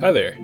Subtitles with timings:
[0.00, 0.36] Hi there.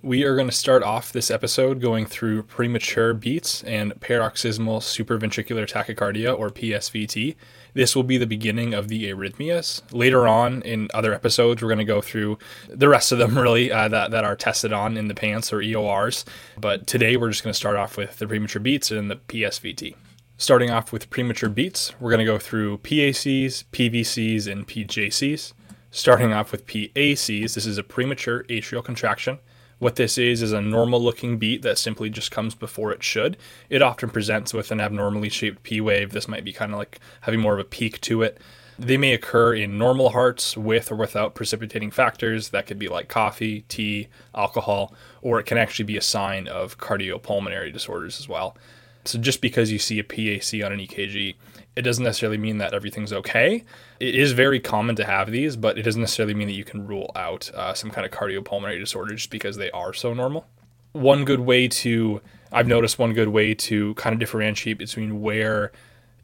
[0.00, 5.68] We are going to start off this episode going through premature beats and paroxysmal supraventricular
[5.68, 7.36] tachycardia, or PSVT.
[7.74, 9.82] This will be the beginning of the arrhythmias.
[9.92, 12.38] Later on in other episodes, we're going to go through
[12.70, 15.58] the rest of them, really, uh, that, that are tested on in the PANCE or
[15.58, 16.24] EORs.
[16.58, 19.94] But today, we're just going to start off with the premature beats and the PSVT.
[20.42, 25.52] Starting off with premature beats, we're going to go through PACs, PVCs, and PJCs.
[25.92, 29.38] Starting off with PACs, this is a premature atrial contraction.
[29.78, 33.36] What this is is a normal looking beat that simply just comes before it should.
[33.70, 36.10] It often presents with an abnormally shaped P wave.
[36.10, 38.40] This might be kind of like having more of a peak to it.
[38.76, 42.48] They may occur in normal hearts with or without precipitating factors.
[42.48, 46.78] That could be like coffee, tea, alcohol, or it can actually be a sign of
[46.78, 48.56] cardiopulmonary disorders as well.
[49.04, 51.34] So just because you see a PAC on an EKG,
[51.74, 53.64] it doesn't necessarily mean that everything's okay.
[53.98, 56.86] It is very common to have these, but it doesn't necessarily mean that you can
[56.86, 60.46] rule out uh, some kind of cardiopulmonary disorder just because they are so normal.
[60.92, 62.20] One good way to,
[62.52, 65.72] I've noticed one good way to kind of differentiate between where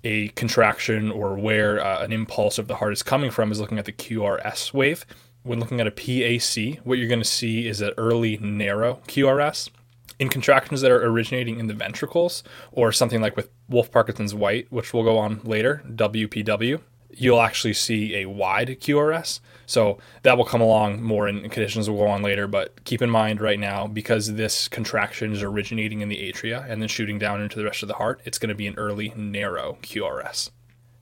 [0.04, 3.78] a contraction or where uh, an impulse of the heart is coming from is looking
[3.78, 5.04] at the QRS wave.
[5.42, 9.70] When looking at a PAC, what you're going to see is an early narrow QRS
[10.18, 14.66] in contractions that are originating in the ventricles, or something like with Wolff Parkinson's White,
[14.70, 19.40] which we'll go on later, WPW, you'll actually see a wide QRS.
[19.66, 22.46] So that will come along more in conditions we'll go on later.
[22.46, 26.80] But keep in mind right now, because this contraction is originating in the atria and
[26.80, 29.12] then shooting down into the rest of the heart, it's going to be an early
[29.16, 30.50] narrow QRS.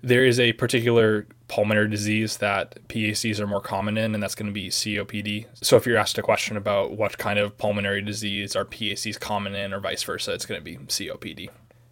[0.06, 4.46] There is a particular pulmonary disease that PACs are more common in, and that's going
[4.46, 5.46] to be COPD.
[5.64, 9.56] So if you're asked a question about what kind of pulmonary disease are PACs common
[9.56, 11.48] in, or vice versa, it's going to be COPD.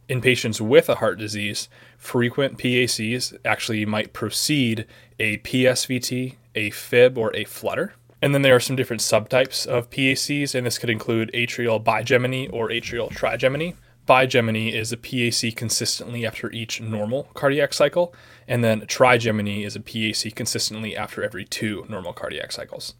[0.08, 4.86] In patients with a heart disease, frequent PACs actually might precede
[5.18, 7.94] a PSVT, a fib, or a flutter.
[8.22, 12.48] And then there are some different subtypes of PACs, and this could include atrial bigeminy
[12.52, 13.74] or atrial trigeminy
[14.06, 18.14] bigeminy is a PAC consistently after each normal cardiac cycle,
[18.46, 22.94] and then trigeminy is a PAC consistently after every two normal cardiac cycles.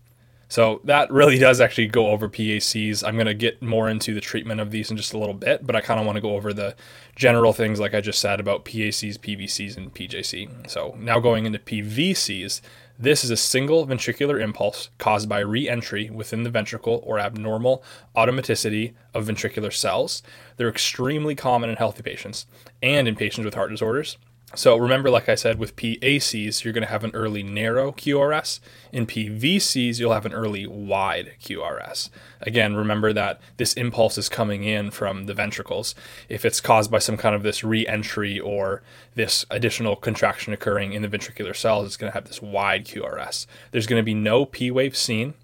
[0.49, 3.03] So that really does actually go over PACs.
[3.07, 5.67] I'm going to get more into the treatment of these in just a little bit,
[5.67, 6.77] but I kind of want to go over the
[7.17, 10.71] general things like I just said about PACs, PVCs, and PJC.
[10.71, 12.61] So now going into PVCs,
[12.99, 17.83] this is a single ventricular impulse caused by re entry within the ventricle or abnormal
[18.17, 20.23] automaticity of ventricular cells.
[20.57, 22.47] They're extremely common in healthy patients
[22.83, 24.17] and in patients with heart disorders.
[24.57, 28.61] So remember, like I said, with PACs, you're going to have an early narrow QRS.
[28.93, 32.09] In PVCs, you'll have an early wide QRS.
[32.41, 35.97] Again, remember that this impulse is coming in from the ventricles.
[36.29, 38.83] If it's caused by some kind of this re-entry or
[39.17, 43.47] this additional contraction occurring in the ventricular cells, it's going to have this wide QRS.
[43.73, 45.35] There's going to be no P wave seen.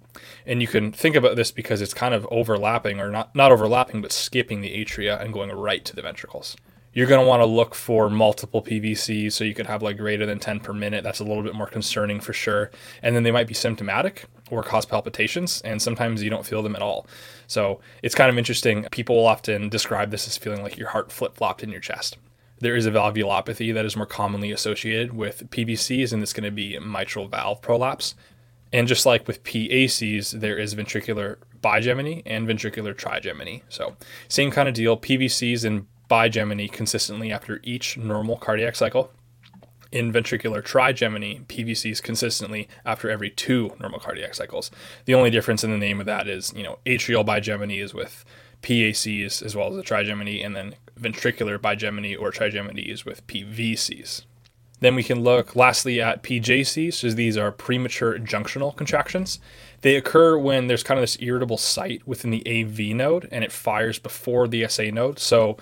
[0.46, 4.02] And you can think about this because it's kind of overlapping, or not, not overlapping,
[4.02, 6.56] but skipping the atria and going right to the ventricles
[6.92, 10.26] you're going to want to look for multiple PVCs so you could have like greater
[10.26, 11.04] than 10 per minute.
[11.04, 12.70] That's a little bit more concerning for sure.
[13.02, 16.74] And then they might be symptomatic or cause palpitations, and sometimes you don't feel them
[16.74, 17.06] at all.
[17.46, 18.86] So it's kind of interesting.
[18.90, 22.18] People will often describe this as feeling like your heart flip flopped in your chest.
[22.58, 26.50] There is a valvulopathy that is more commonly associated with PVCs, and it's going to
[26.50, 28.14] be mitral valve prolapse.
[28.72, 33.62] And just like with PACs, there is ventricular bigeminy and ventricular trigeminy.
[33.68, 33.96] So,
[34.28, 34.96] same kind of deal.
[34.96, 39.12] PVCs and bigeminy consistently after each normal cardiac cycle.
[39.92, 44.70] In ventricular trigeminy, PVCs consistently after every two normal cardiac cycles.
[45.04, 48.24] The only difference in the name of that is, you know, atrial bigeminy is with
[48.62, 54.22] PACs as well as the trigeminy, and then ventricular bigeminy or trigeminy is with PVCs.
[54.80, 59.38] Then we can look lastly at PJCs, so these are premature junctional contractions.
[59.82, 63.52] They occur when there's kind of this irritable site within the AV node and it
[63.52, 65.18] fires before the SA node.
[65.18, 65.58] So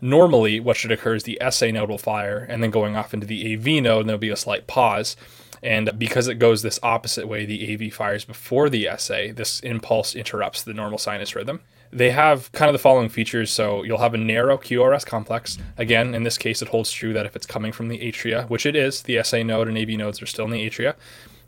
[0.00, 3.26] Normally, what should occur is the SA node will fire, and then going off into
[3.26, 5.16] the AV node, and there'll be a slight pause.
[5.62, 10.14] And because it goes this opposite way, the AV fires before the SA, this impulse
[10.14, 11.60] interrupts the normal sinus rhythm.
[11.90, 13.50] They have kind of the following features.
[13.50, 15.58] So you'll have a narrow QRS complex.
[15.76, 18.66] Again, in this case, it holds true that if it's coming from the atria, which
[18.66, 20.94] it is, the SA node and AV nodes are still in the atria,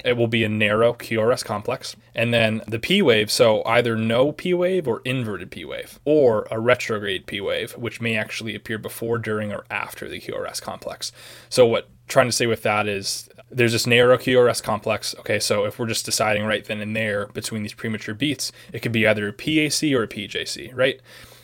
[0.05, 1.97] it will be a narrow QRS complex.
[2.15, 6.47] And then the P wave, so either no P wave or inverted P wave, or
[6.51, 11.13] a retrograde P wave, which may actually appear before, during, or after the QRS complex.
[11.49, 15.15] So, what trying to say with that is there's this narrow QRS complex.
[15.21, 18.81] Okay, so if we're just deciding right then and there between these premature beats, it
[18.81, 21.01] could be either a PAC or a PJC, right?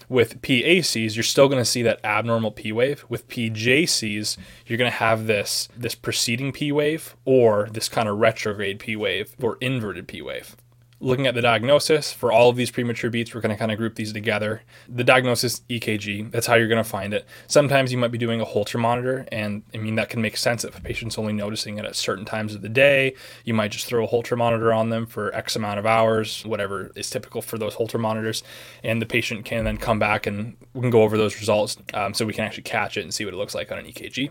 [0.09, 3.05] With PACs, you're still going to see that abnormal P wave.
[3.09, 4.37] With PJCs,
[4.67, 8.95] you're going to have this this preceding P wave or this kind of retrograde P
[8.97, 10.57] wave or inverted P wave
[10.99, 13.79] looking at the diagnosis for all of these premature beats, we're going to kind of
[13.79, 14.63] group these together.
[14.89, 17.27] The diagnosis EKG, that's how you're going to find it.
[17.47, 20.65] Sometimes you might be doing a Holter monitor, and I mean, that can make sense
[20.65, 23.15] if a patient's only noticing it at certain times of the day.
[23.45, 26.91] You might just throw a Holter monitor on them for X amount of hours, whatever
[26.97, 28.43] is typical for those Holter monitors,
[28.83, 32.15] and the patient can then come back and we can go over those results um,
[32.15, 34.31] so we can actually catch it and see what it looks like on an EKG.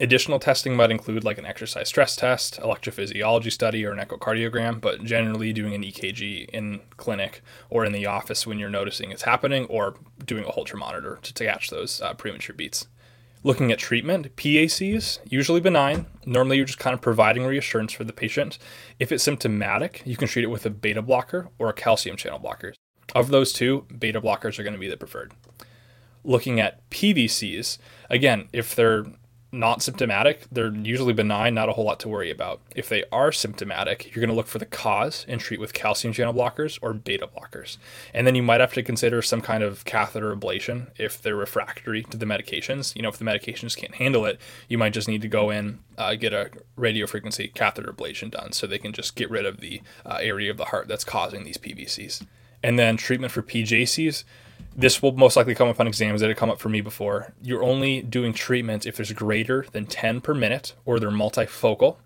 [0.00, 5.04] Additional testing might include like an exercise stress test, electrophysiology study, or an echocardiogram, but
[5.04, 9.66] generally doing an EKG in clinic or in the office when you're noticing it's happening,
[9.66, 9.94] or
[10.24, 12.88] doing a Holter monitor to, to catch those uh, premature beats.
[13.44, 16.06] Looking at treatment, PACs, usually benign.
[16.26, 18.58] Normally, you're just kind of providing reassurance for the patient.
[18.98, 22.38] If it's symptomatic, you can treat it with a beta blocker or a calcium channel
[22.40, 22.74] blocker.
[23.14, 25.34] Of those two, beta blockers are going to be the preferred.
[26.24, 27.76] Looking at PVCs,
[28.08, 29.04] again, if they're
[29.54, 32.60] not symptomatic, they're usually benign, not a whole lot to worry about.
[32.74, 36.12] If they are symptomatic, you're going to look for the cause and treat with calcium
[36.12, 37.78] channel blockers or beta blockers.
[38.12, 42.02] And then you might have to consider some kind of catheter ablation if they're refractory
[42.04, 42.94] to the medications.
[42.94, 45.78] You know, if the medications can't handle it, you might just need to go in,
[45.96, 49.80] uh, get a radiofrequency catheter ablation done so they can just get rid of the
[50.04, 52.26] uh, area of the heart that's causing these PVCs.
[52.62, 54.24] And then treatment for PJCs,
[54.76, 57.32] this will most likely come up on exams that have come up for me before.
[57.42, 61.96] You're only doing treatment if there's greater than 10 per minute or they're multifocal.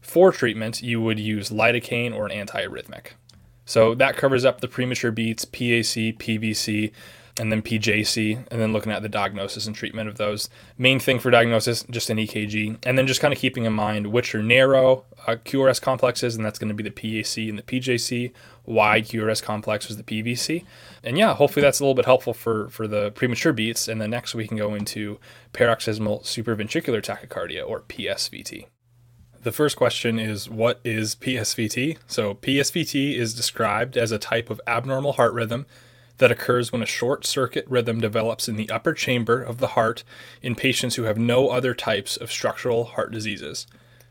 [0.00, 3.12] For treatment, you would use lidocaine or an antiarrhythmic.
[3.64, 6.92] So that covers up the premature beats, PAC, PVC,
[7.38, 10.48] and then PJC, and then looking at the diagnosis and treatment of those.
[10.76, 14.08] Main thing for diagnosis, just an EKG, and then just kind of keeping in mind
[14.08, 17.62] which are narrow uh, QRS complexes, and that's going to be the PAC and the
[17.62, 18.32] PJC.
[18.64, 20.64] Wide QRS complex was the PVC,
[21.02, 23.88] and yeah, hopefully that's a little bit helpful for for the premature beats.
[23.88, 25.18] And then next we can go into
[25.54, 28.66] paroxysmal supraventricular tachycardia or PSVT.
[29.42, 31.96] The first question is what is PSVT?
[32.06, 35.64] So PSVT is described as a type of abnormal heart rhythm
[36.18, 40.04] that occurs when a short circuit rhythm develops in the upper chamber of the heart
[40.42, 43.66] in patients who have no other types of structural heart diseases.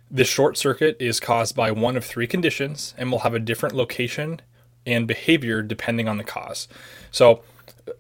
[0.10, 3.76] This short circuit is caused by one of three conditions and will have a different
[3.76, 4.42] location
[4.86, 6.68] and behavior depending on the cause.
[7.12, 7.42] So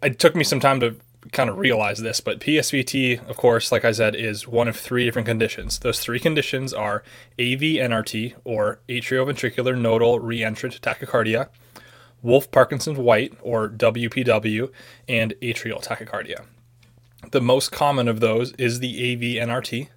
[0.01, 0.95] it took me some time to
[1.33, 5.03] kind of realize this, but PSVT, of course, like I said, is one of three
[5.03, 5.79] different conditions.
[5.79, 7.03] Those three conditions are
[7.33, 11.49] AV-NRT or atrioventricular nodal reentrant tachycardia,
[12.21, 14.71] Wolff Parkinson White, or WPW,
[15.07, 16.45] and atrial tachycardia.
[17.31, 19.89] The most common of those is the AV-NRT.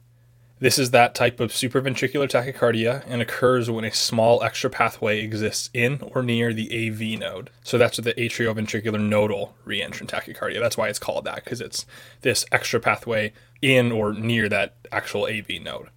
[0.59, 5.71] This is that type of supraventricular tachycardia and occurs when a small extra pathway exists
[5.73, 7.49] in or near the AV node.
[7.63, 10.61] So that's the atrioventricular nodal reentrant tachycardia.
[10.61, 11.87] That's why it's called that, because it's
[12.21, 13.33] this extra pathway
[13.63, 15.89] in or near that actual AV node.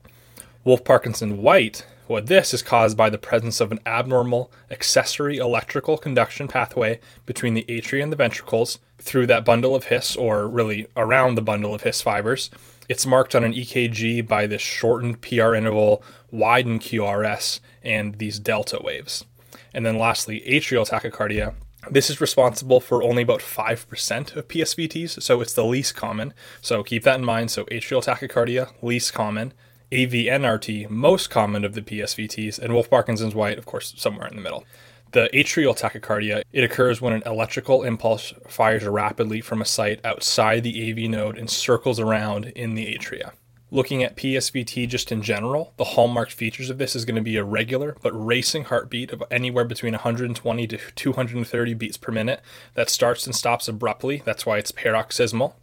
[0.63, 5.97] Wolff Parkinson White what this is caused by the presence of an abnormal accessory electrical
[5.97, 10.85] conduction pathway between the atria and the ventricles through that bundle of His, or really
[10.95, 12.51] around the bundle of His fibers.
[12.87, 18.79] It's marked on an EKG by this shortened PR interval, widened QRS, and these delta
[18.79, 19.25] waves.
[19.73, 21.55] And then lastly, atrial tachycardia.
[21.89, 26.35] This is responsible for only about 5% of PSVTs, so it's the least common.
[26.61, 27.49] So keep that in mind.
[27.49, 29.51] So atrial tachycardia, least common.
[29.93, 34.41] AV-NRT, most common of the PSVTs, and Wolff Parkinson's White, of course, somewhere in the
[34.41, 34.65] middle.
[35.11, 40.63] The atrial tachycardia, it occurs when an electrical impulse fires rapidly from a site outside
[40.63, 43.33] the AV node and circles around in the atria.
[43.69, 47.37] Looking at PSVT just in general, the hallmark features of this is going to be
[47.37, 52.41] a regular but racing heartbeat of anywhere between 120 to 230 beats per minute
[52.75, 54.21] that starts and stops abruptly.
[54.25, 55.55] That's why it's paroxysmal.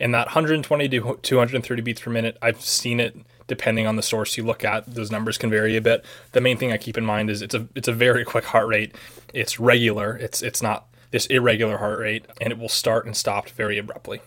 [0.00, 4.36] And that 120 to 230 beats per minute, I've seen it depending on the source
[4.36, 4.94] you look at.
[4.94, 6.04] Those numbers can vary a bit.
[6.32, 8.68] The main thing i keep in mind is it's a it's a very quick heart
[8.68, 8.94] rate.
[9.32, 10.16] It's regular.
[10.16, 14.20] It's it's not this irregular heart rate and it will start and stop very abruptly.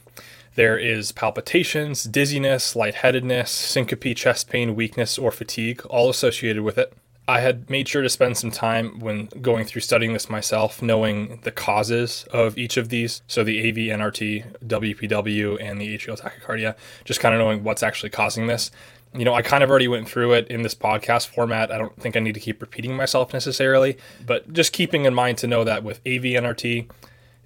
[0.55, 6.93] There is palpitations dizziness lightheadedness syncope chest pain weakness or fatigue all associated with it
[7.27, 11.39] I had made sure to spend some time when going through studying this myself, knowing
[11.43, 13.21] the causes of each of these.
[13.27, 18.11] So the AV, NRT, WPW, and the atrial tachycardia, just kind of knowing what's actually
[18.11, 18.71] causing this
[19.13, 21.71] you know, I kind of already went through it in this podcast format.
[21.71, 25.37] I don't think I need to keep repeating myself necessarily, but just keeping in mind
[25.39, 26.89] to know that with AVNRT,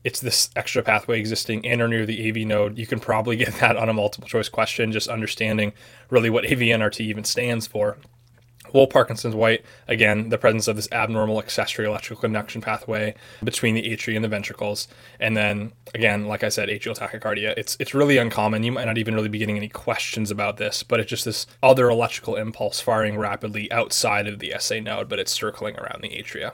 [0.04, 2.78] it's this extra pathway existing in or near the AV node.
[2.78, 5.74] You can probably get that on a multiple choice question, just understanding
[6.10, 7.98] really what AVNRT even stands for.
[8.74, 13.84] Wolff Parkinson's White, again, the presence of this abnormal accessory electrical conduction pathway between the
[13.84, 14.88] atria and the ventricles.
[15.20, 17.54] And then, again, like I said, atrial tachycardia.
[17.58, 18.64] It's, it's really uncommon.
[18.64, 21.48] You might not even really be getting any questions about this, but it's just this
[21.62, 26.10] other electrical impulse firing rapidly outside of the SA node, but it's circling around the
[26.10, 26.54] atria.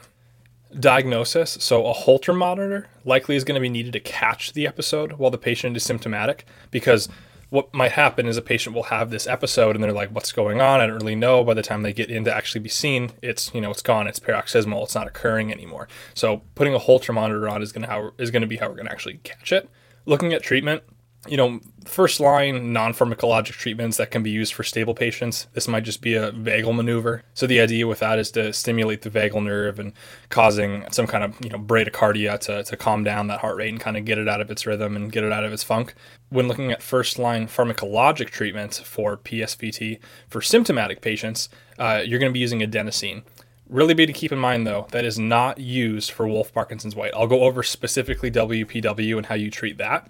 [0.78, 5.14] Diagnosis so, a Holter monitor likely is going to be needed to catch the episode
[5.14, 7.08] while the patient is symptomatic because
[7.50, 10.60] what might happen is a patient will have this episode and they're like, what's going
[10.60, 10.82] on?
[10.82, 11.44] I don't really know.
[11.44, 14.08] By the time they get in to actually be seen, it's, you know, it's gone.
[14.08, 14.84] It's paroxysmal.
[14.84, 15.88] It's not occurring anymore.
[16.14, 18.68] So putting a Holter monitor on is going to how is going to be how
[18.68, 19.70] we're going to actually catch it.
[20.06, 20.84] Looking at treatment,
[21.28, 25.48] you know, first line non pharmacologic treatments that can be used for stable patients.
[25.54, 27.24] This might just be a vagal maneuver.
[27.34, 29.94] So the idea with that is to stimulate the vagal nerve and
[30.30, 33.80] causing some kind of, you know, bradycardia to, to calm down that heart rate and
[33.80, 35.94] kind of get it out of its rhythm and get it out of its funk.
[36.30, 42.32] When looking at first line pharmacologic treatments for PSVT for symptomatic patients, uh, you're going
[42.32, 43.24] to be using adenosine.
[43.70, 47.12] Really be to keep in mind though, that is not used for Wolff Parkinson's White.
[47.14, 50.10] I'll go over specifically WPW and how you treat that.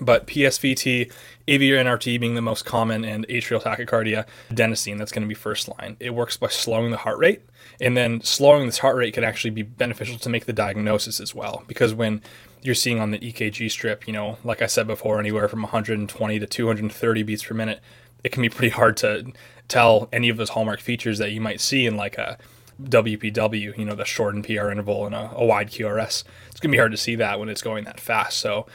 [0.00, 1.06] But PSVT,
[1.48, 5.34] AV or NRT being the most common, and atrial tachycardia, adenosine, that's going to be
[5.34, 5.96] first line.
[6.00, 7.42] It works by slowing the heart rate,
[7.80, 11.34] and then slowing this heart rate can actually be beneficial to make the diagnosis as
[11.34, 11.62] well.
[11.68, 12.22] Because when
[12.62, 16.38] you're seeing on the EKG strip, you know, like I said before, anywhere from 120
[16.38, 17.80] to 230 beats per minute,
[18.24, 19.32] it can be pretty hard to
[19.68, 22.38] tell any of those hallmark features that you might see in like a
[22.82, 26.24] WPW, you know, the shortened PR interval and a, a wide QRS.
[26.50, 28.38] It's going to be hard to see that when it's going that fast.
[28.38, 28.66] So,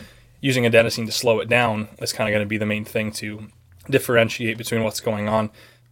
[0.41, 3.11] using adenosine to slow it down is kind of going to be the main thing
[3.11, 3.47] to
[3.89, 5.49] differentiate between what's going on.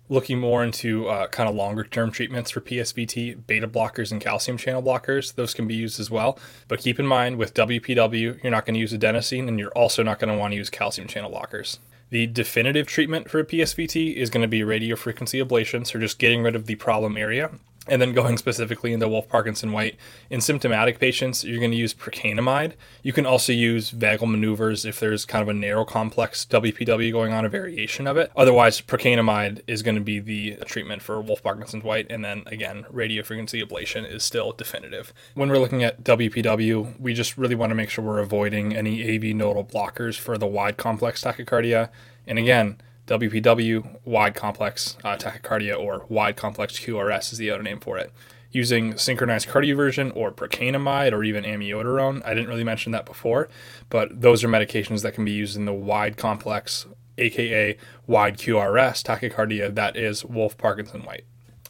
[0.09, 4.57] Looking more into uh, kind of longer term treatments for PSVT, beta blockers and calcium
[4.57, 6.39] channel blockers, those can be used as well.
[6.69, 10.03] But keep in mind with WPW, you're not going to use adenosine and you're also
[10.03, 11.79] not going to want to use calcium channel blockers.
[12.09, 16.41] The definitive treatment for a PSVT is going to be radiofrequency ablation, so just getting
[16.41, 17.51] rid of the problem area
[17.87, 19.97] and then going specifically into Wolff Parkinson White,
[20.29, 22.73] in symptomatic patients, you're going to use procainamide.
[23.03, 27.33] You can also use vagal maneuvers if there's kind of a narrow complex WPW going
[27.33, 28.31] on, a variation of it.
[28.35, 32.07] Otherwise, procainamide is going to be the treatment for Wolff Parkinson White.
[32.09, 35.13] And then again, radiofrequency ablation is still definitive.
[35.33, 39.15] When we're looking at WPW, we just really want to make sure we're avoiding any
[39.15, 41.89] AV nodal blockers for the wide complex tachycardia.
[42.25, 42.77] And again,
[43.07, 48.11] WPW, wide complex uh, tachycardia, or wide complex QRS is the other name for it.
[48.51, 52.25] Using synchronized cardioversion or procainamide or even amiodarone.
[52.25, 53.49] I didn't really mention that before,
[53.89, 56.85] but those are medications that can be used in the wide complex,
[57.17, 61.25] aka wide QRS tachycardia that is Wolff Parkinson White.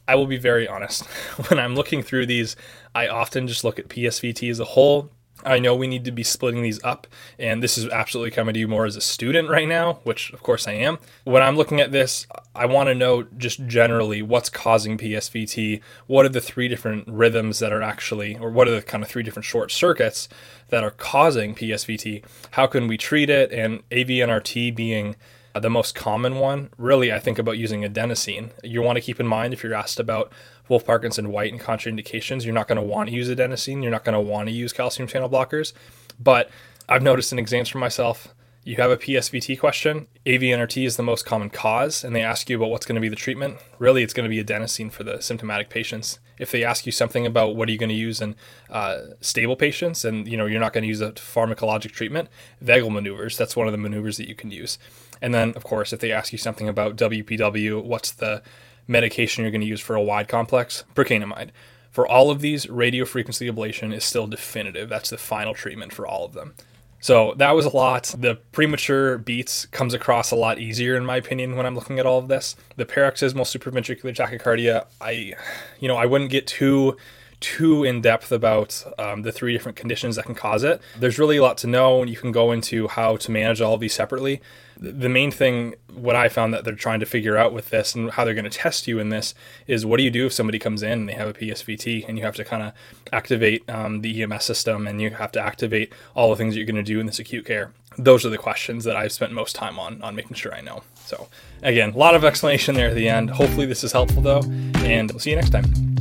[0.08, 1.06] I will be very honest.
[1.50, 2.56] When I'm looking through these,
[2.96, 5.12] I often just look at PSVT as a whole
[5.46, 8.60] I know we need to be splitting these up, and this is absolutely coming to
[8.60, 10.98] you more as a student right now, which of course I am.
[11.24, 16.26] When I'm looking at this, I want to know just generally what's causing PSVT, what
[16.26, 19.24] are the three different rhythms that are actually, or what are the kind of three
[19.24, 20.28] different short circuits
[20.70, 25.16] that are causing PSVT, how can we treat it, and AVNRT being
[25.60, 28.52] the most common one, really, I think about using adenosine.
[28.64, 30.32] You want to keep in mind if you're asked about
[30.70, 33.82] Wolff Parkinson White and contraindications, you're not going to want to use adenosine.
[33.82, 35.74] You're not going to want to use calcium channel blockers.
[36.20, 36.50] But
[36.90, 38.34] I've noticed in exams for myself,
[38.68, 42.58] you have a PSVT question, AVNRT is the most common cause, and they ask you
[42.58, 43.60] about what's going to be the treatment.
[43.80, 46.20] Really, it's going to be adenosine for the symptomatic patients.
[46.38, 48.36] If they ask you something about what are you going to use in
[48.70, 52.28] uh, stable patients, and you know you're not going to use a pharmacologic treatment,
[52.62, 53.38] vagal maneuvers.
[53.38, 54.78] That's one of the maneuvers that you can use.
[55.22, 58.44] And then, of course, if they ask you something about WPW, what's the
[58.88, 61.50] medication you're going to use for a wide complex, procainamide.
[61.92, 64.90] For all of these, radiofrequency ablation is still definitive.
[64.90, 66.54] That's the final treatment for all of them.
[67.00, 68.14] So that was a lot.
[68.18, 72.06] The premature beats comes across a lot easier in my opinion when I'm looking at
[72.06, 72.56] all of this.
[72.76, 75.34] The paroxysmal supraventricular tachycardia, I
[75.80, 76.98] you know, I wouldn't get too
[77.40, 80.82] too in depth about um, the three different conditions that can cause it.
[80.98, 83.76] There's really a lot to know, and you can go into how to manage all
[83.76, 84.42] of these separately.
[84.80, 88.12] The main thing, what I found that they're trying to figure out with this and
[88.12, 89.34] how they're going to test you in this
[89.66, 92.18] is what do you do if somebody comes in and they have a PSVT and
[92.18, 92.74] you have to kind of
[93.12, 96.68] activate um, the EMS system and you have to activate all the things that you're
[96.68, 97.72] going to do in this acute care.
[97.98, 100.84] Those are the questions that I've spent most time on on making sure I know.
[101.06, 101.28] So
[101.64, 103.32] again, a lot of explanation there at the end.
[103.32, 104.44] Hopefully this is helpful though,
[104.84, 105.97] and we'll see you next time.